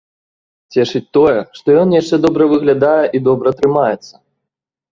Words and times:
Цешыць 0.75 1.09
тое, 1.17 1.35
што 1.59 1.67
ён 1.83 1.93
яшчэ 2.01 2.15
добра 2.25 2.49
выглядае 2.55 3.05
і 3.19 3.25
добра 3.31 3.49
трымаецца. 3.61 4.13